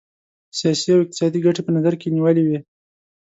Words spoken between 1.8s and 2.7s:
کې نیولي وې.